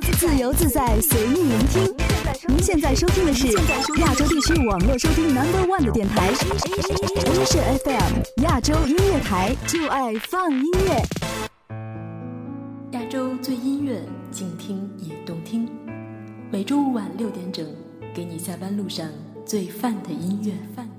[0.00, 1.94] 自由自在，随意聆听。
[2.48, 3.48] 您现在收听的是
[4.00, 11.02] 亚洲地区网络收听 Number One 的电台，Asia FM 亚洲音乐台，就爱放音乐。
[12.92, 15.68] 亚洲最音乐，静听也动听。
[16.50, 17.66] 每周五晚六点整，
[18.14, 19.08] 给你下班路上
[19.44, 20.52] 最范的音乐。
[20.74, 20.91] 范的音乐。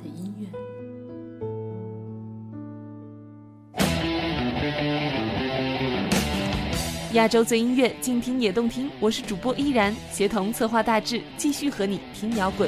[7.14, 8.90] 亚洲最音乐，静听也动听。
[9.00, 12.68] 我是主播依然，协同策划大志，继续和你听摇滚。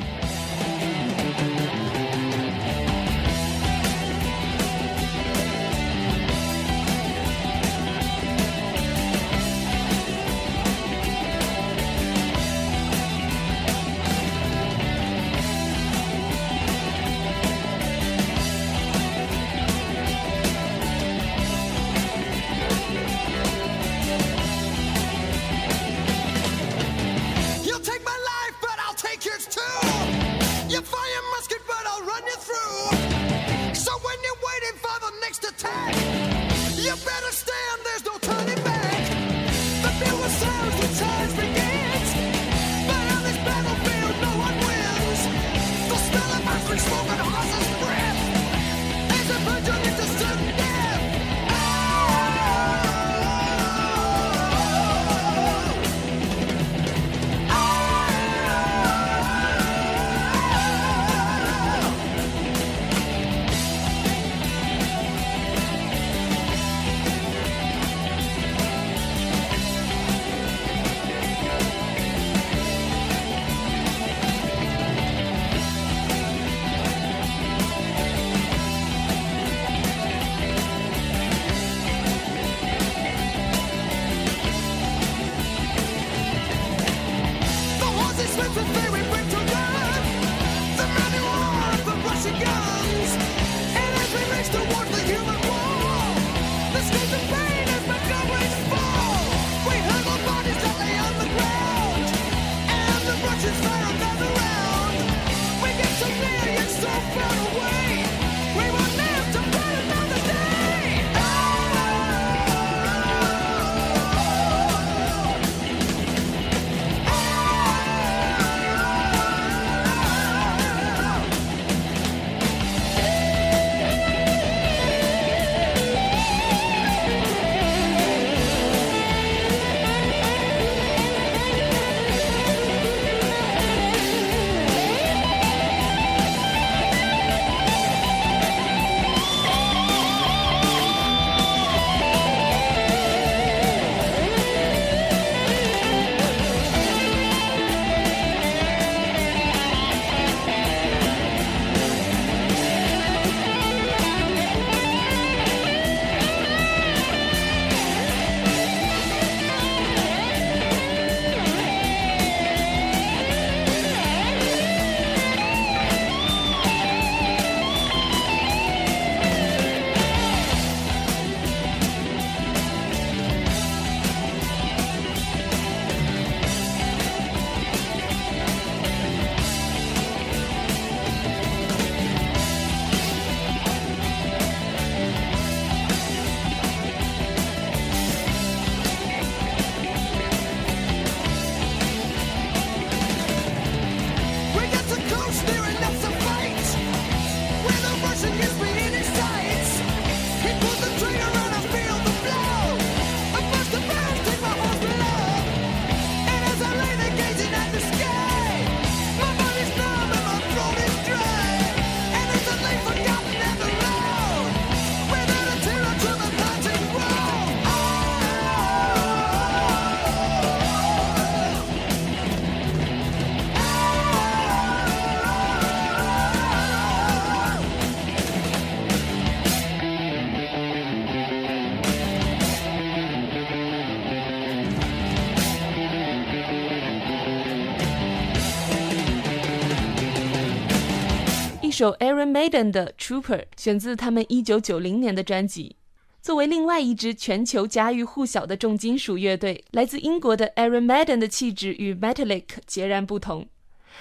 [241.75, 245.75] 首 Iron Maiden 的 Trooper 选自他们1990年的专辑。
[246.21, 253.49] 作为另外一支全球家喻户晓的重金属乐队，来自英国的 Iron Maiden 的气质与 Metallic 截然不同，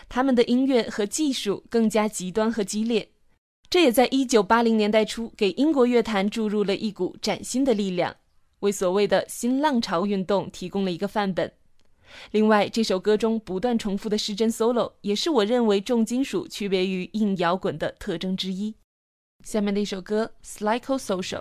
[0.09, 3.09] 他们的音乐和技术更加极端和激烈，
[3.69, 8.15] 这也在1980年代初给英国乐坛注入了一股崭新的力量，
[8.61, 11.51] 为所谓的新浪潮运动提供了一个范本。
[12.33, 18.75] 另外，这首歌中不断重复的失真 solo 也是我认为重金属区别于硬摇滚的特征之一。
[19.45, 21.41] 下面的一首歌《Slyco Social》。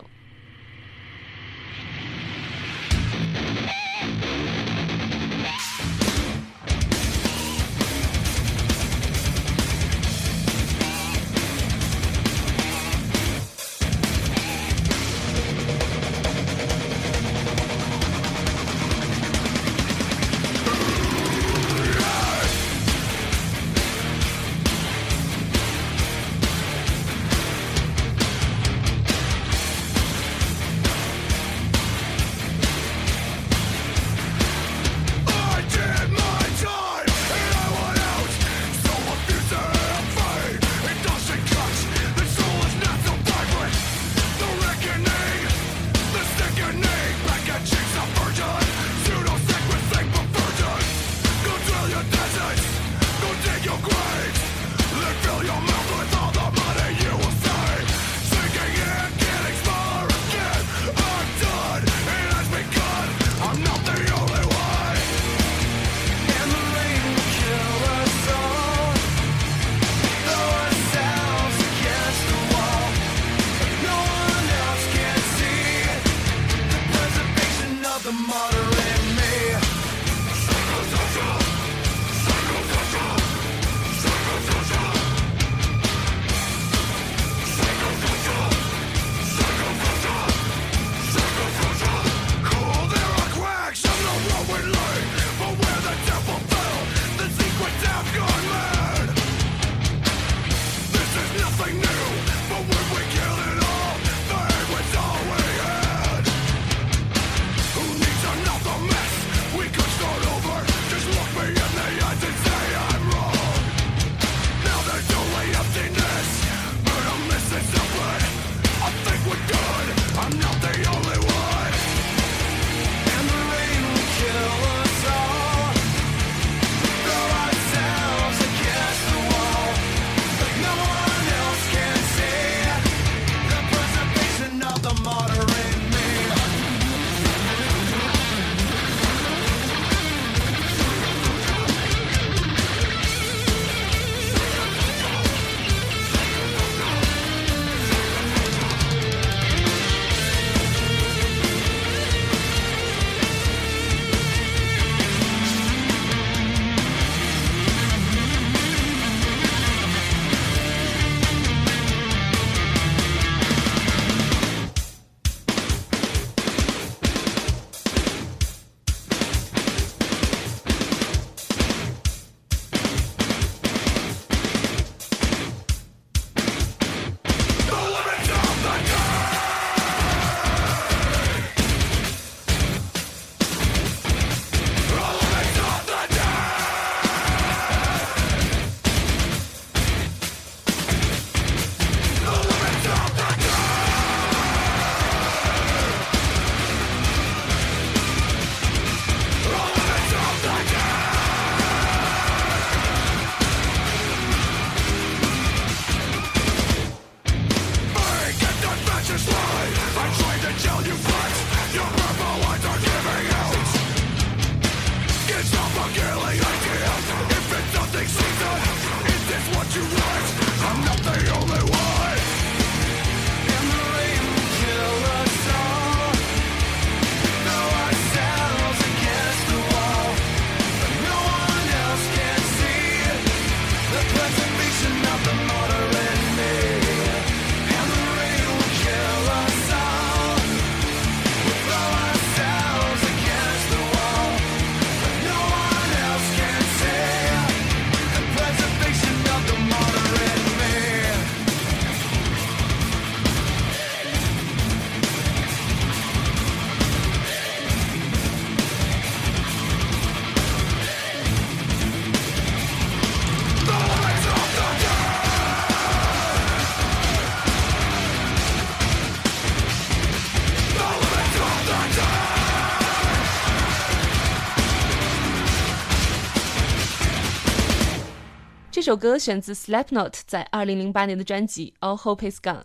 [278.94, 282.62] 首歌选自 Slapknot 在2008年的专辑《All Hope Is Gone》。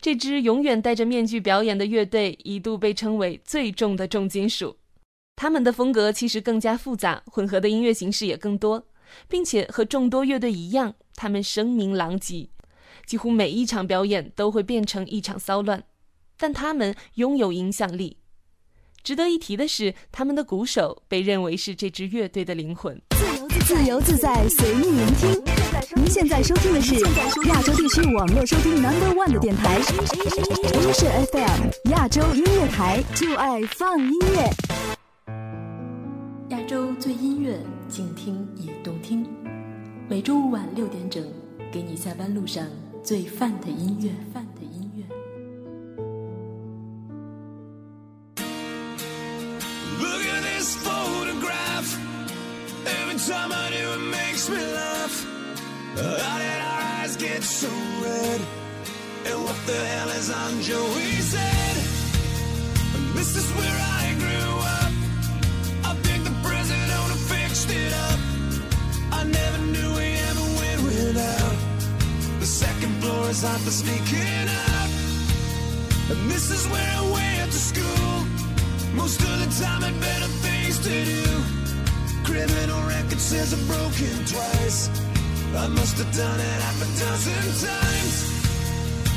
[0.00, 4.78] 这支永远戴着面具表演的乐队，一度被称为最重的重金属。
[5.36, 8.86] 他们的风格其实更加复杂，混合的音乐形式也更多，
[9.28, 12.48] 并且和众多乐队一样，他们声名狼藉，
[13.04, 15.84] 几乎每一场表演都会变成一场骚乱。
[16.38, 18.16] 但他们拥有影响力。
[19.02, 22.98] 值得一提的是，他们的鼓手被认为是这支乐队的灵魂。
[23.66, 25.42] 自由自在，随意聆听。
[25.96, 26.94] 您现在收听的是
[27.48, 34.50] 亚洲地区网络收听 Number One 的电台，A 是 FM 亚洲音乐台，就爱放音乐。
[36.50, 39.26] 亚洲最音乐，静听也动听。
[40.10, 41.24] 每周五晚六点整，
[41.72, 42.66] 给你下班路上
[43.02, 44.10] 最范的音乐。
[44.34, 44.53] 范的音乐。
[53.14, 55.26] Every time I do, it makes me laugh.
[55.94, 57.68] How did our eyes get so
[58.02, 58.40] red?
[59.26, 61.76] And what the hell is on Joey's head?
[62.96, 64.92] And this is where I grew up.
[65.90, 68.18] I think the president owner fixed it up.
[69.12, 71.54] I never knew we ever went without.
[72.40, 74.90] The second floor is hot for sneaking up.
[76.10, 78.26] And this is where I went to school.
[78.92, 81.63] Most of the time had better things to do.
[83.14, 84.90] Record says I'm broken twice.
[85.54, 88.16] I must have done it half a dozen times.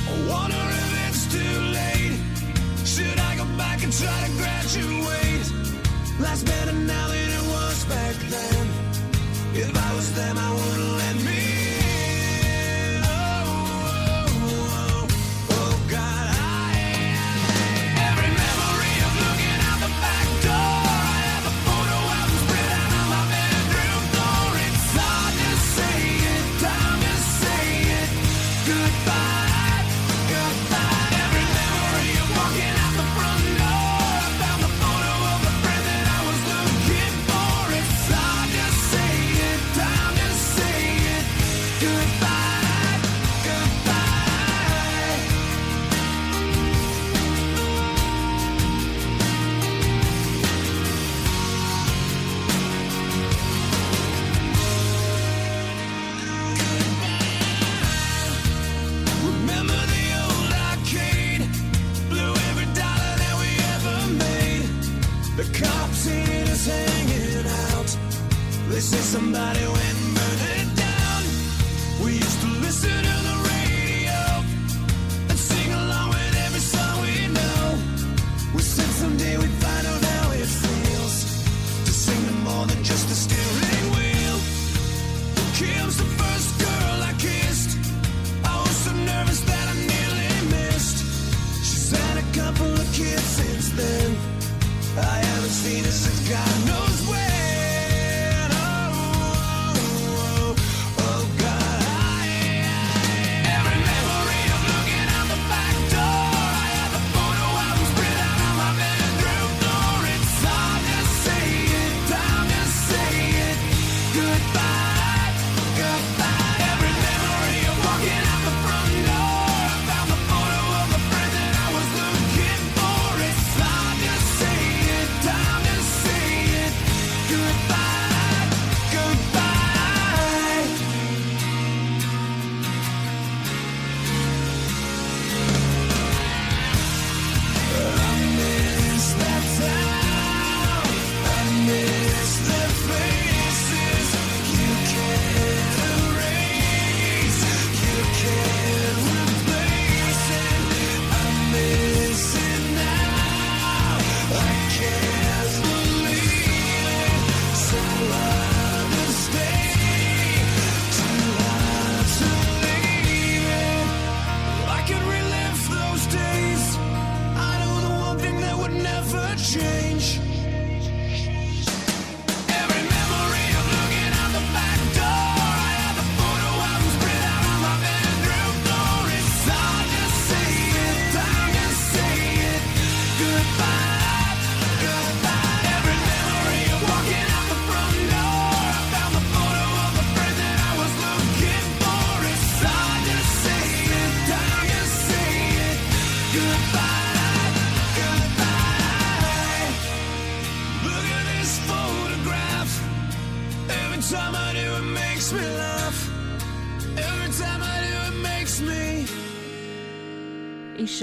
[0.08, 2.20] I wonder if it's too late.
[2.86, 5.50] Should I go back and try to graduate?
[6.20, 8.68] Life's better now than it was back then.
[9.56, 11.56] If I was them, I wouldn't let me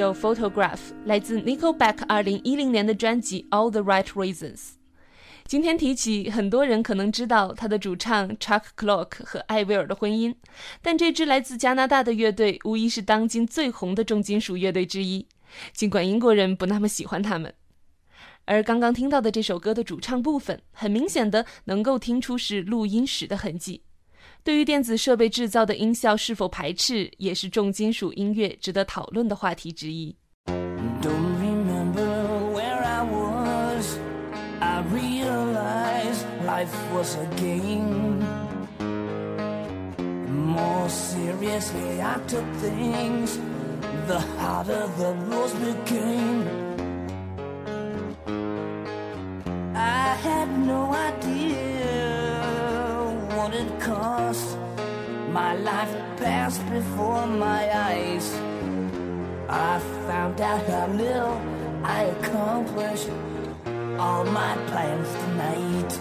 [0.04, 4.56] 首《Photograph》来自 Nickelback 二零一零年的专辑《All the Right Reasons》。
[5.46, 10.34] 今天提起，很多人可能知道他的主唱 Chuck Clock 和艾薇儿的婚姻，
[10.82, 15.26] 但这支来自加拿大的乐队无疑是当今最红的重金属乐队之一，
[15.73, 17.54] 尽管英国人不那么喜欢他们。
[18.44, 23.84] 而刚刚听到的这首歌的主唱部分，很明显的能够听出是录音室的痕迹。
[24.45, 30.15] 对于电子设备制造的音效是否排斥，也是重金属音乐值得讨论的话题之一。
[49.77, 50.17] i.
[50.23, 51.84] had no idea
[53.64, 54.56] it cost.
[55.30, 58.26] My life passed before my eyes.
[59.49, 61.40] I found out how little
[61.83, 63.11] I accomplished
[63.99, 65.92] all my plans tonight.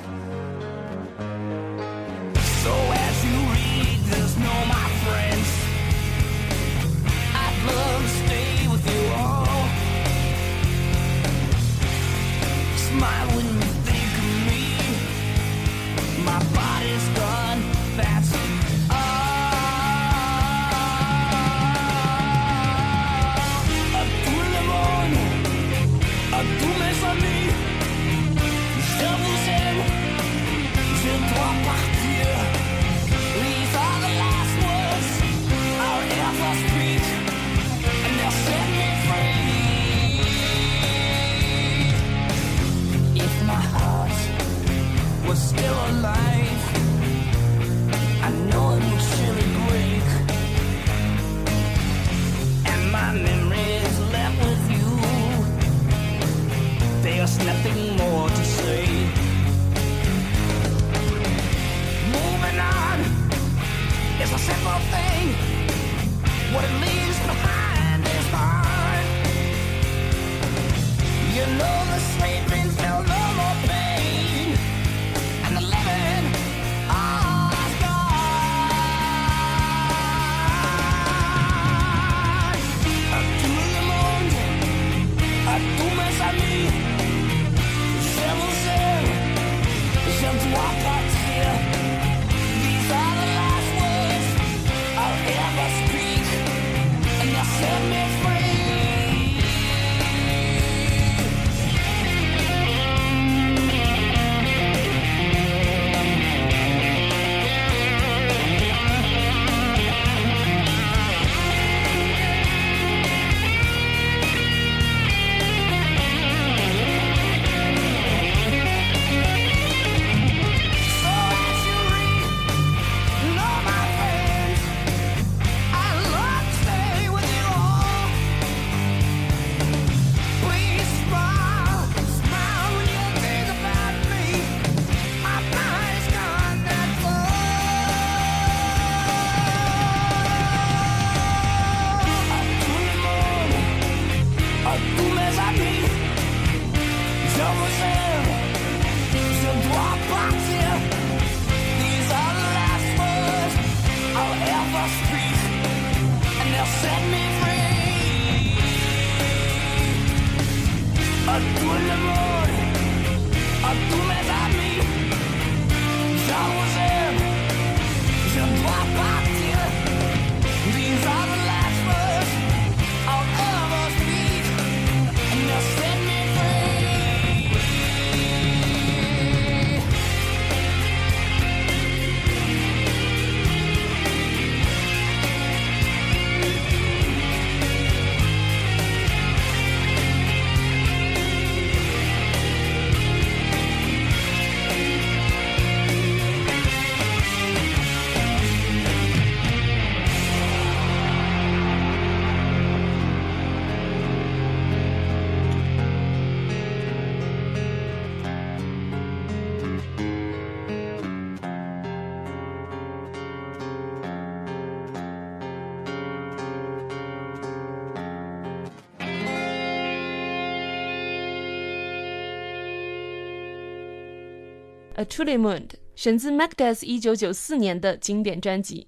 [224.96, 225.64] A Truly Moon
[225.96, 228.88] 选自 Magdas 一九九四年的经典专辑。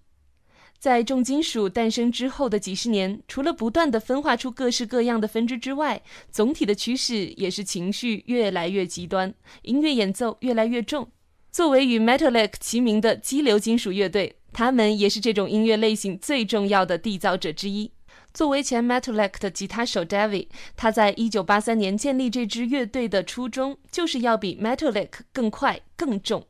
[0.77, 11.09] 在重金属诞生之后的几十年，除了不断的分化出各式各样的分支之外，总体的趋势也是情绪越来越极端，音乐演奏越来越重。
[11.51, 17.91] 作为与 Metallic 齐名的激流金属乐队，他们也是这种音乐类型最重要的缔造者之一。
[18.35, 26.45] 作为前 Metallic 的吉他手 David，他在一九八三年建立这支乐队的初衷，就是要比 Metallic 更快、更重，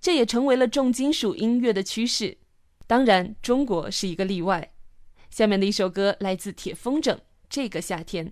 [0.00, 2.38] 这也成为了重金属音乐的趋势。
[2.86, 4.72] 当然，中国是一个例外。
[5.28, 7.14] 下面的一首歌来自铁风筝，
[7.50, 8.28] 《这个夏天》。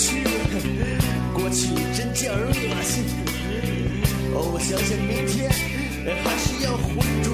[0.00, 0.24] 去，
[1.34, 3.04] 过去真叫人恶心。
[4.32, 5.50] 哦，我想想明天
[6.24, 6.88] 还是要浑
[7.22, 7.28] 浊，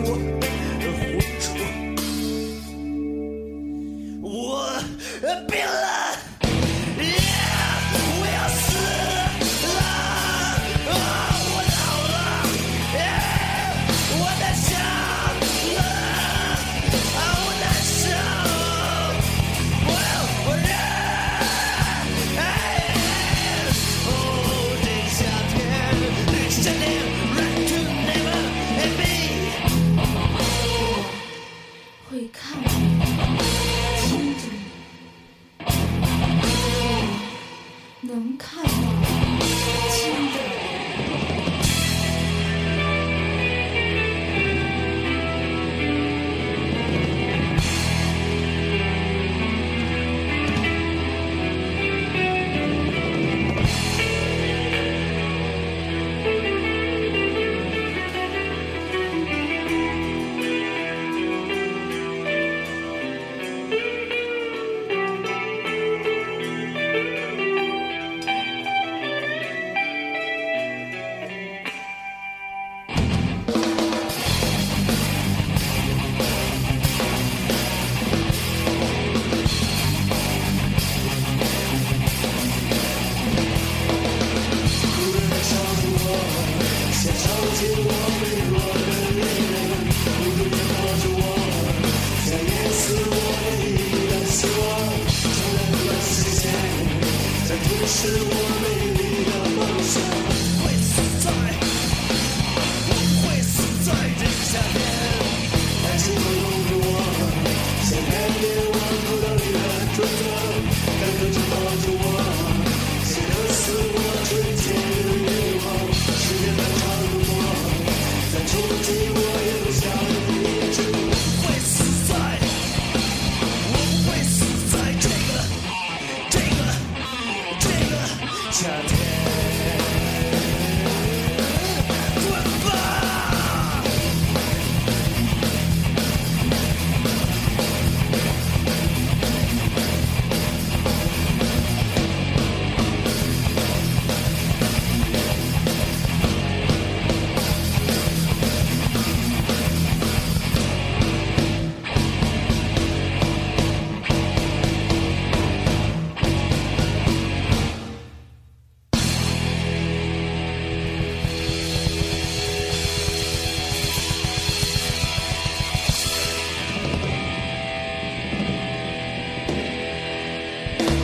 [0.82, 0.98] 浑
[1.38, 1.46] 浊。
[4.20, 4.28] 我
[5.46, 5.95] 病了。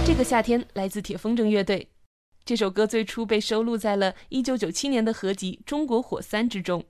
[0.05, 1.89] 这个夏天来自铁风筝乐队。
[2.45, 6.85] 这首歌最初被收录在了1997年的合集《中国火三》之中。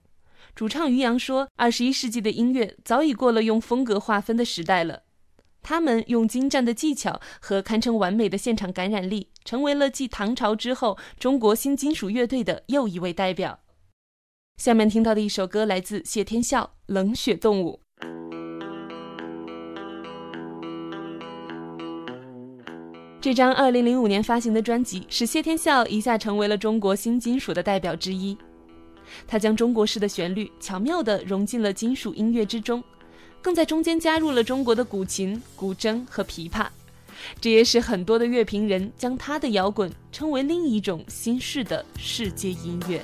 [0.55, 5.03] 主唱于洋说：“二十一世纪的音乐早已过了用风格划分的时代了。
[5.63, 13.61] 他们用精湛的技巧和堪称完美的现场感染力，成为了继唐朝之后中国新金属乐队的又一位代表。”
[14.57, 17.81] 下面听到的一首歌来自谢天笑，《冷血动物》。
[23.23, 28.37] 这张2005年发行的专辑使谢天笑一下成为了中国新金属的代表之一。
[29.29, 32.83] 他将中国式的旋律巧妙地融进了金属音乐之中，
[33.41, 36.67] 更在中间加入了中国的古琴、古筝和琵琶。
[37.41, 43.01] 这也使很多的乐评人将他的摇滚称为另一种新式的世界音乐。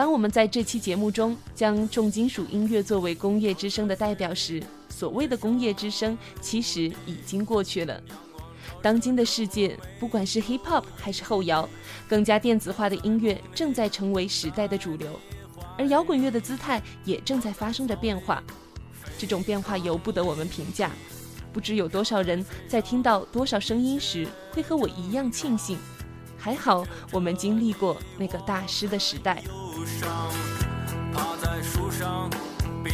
[0.00, 8.00] 当我们在这期节目中将重金属音乐作为工业之声的代表时，所谓的工业之声其实已经过去了。
[8.80, 11.68] 当今的世界，不管是 hip hop 还是后摇，
[12.08, 15.20] 更加电子化的音乐正在成为时代的主流，
[15.76, 18.42] 而摇滚乐的姿态也正在发生着变化。
[19.18, 20.90] 这种变化由不得我们评价。
[21.52, 25.76] 不知有多少人在听到多少声音时，会和我一样庆幸。
[26.38, 29.44] 还好，我们经历过那个大师的时代。
[29.76, 30.30] 忧伤，
[31.12, 32.28] 趴在树上，
[32.82, 32.92] 并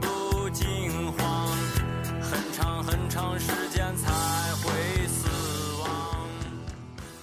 [0.00, 0.66] 不惊
[1.12, 1.46] 慌，
[2.20, 4.10] 很长很长时间才
[4.62, 5.28] 会死
[5.80, 5.88] 亡。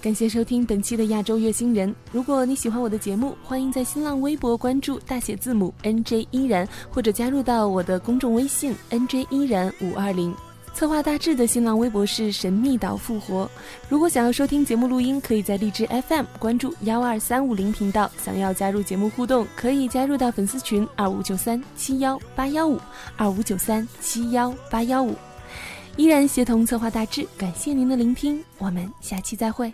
[0.00, 1.94] 感谢收听本期的亚洲月星人。
[2.12, 10.34] 如果你喜欢我的节目，欢迎在新浪微博关注大写字母 NJ 依然，或者加入到我的公众微信 NJ 依然五二零。
[10.74, 13.48] 策划大致的新浪微博是神秘岛复活。
[13.88, 18.10] 如果想要收听节目录音，可以在荔枝 FM 关注幺二三五零频道。
[18.18, 22.78] 想要加入节目互动，可以加入到粉丝群二五九三七幺八幺五
[23.16, 25.14] 二五九三七幺八幺五。
[25.96, 29.72] 依然协同策划大致，感谢您的聆听，我们下期再会。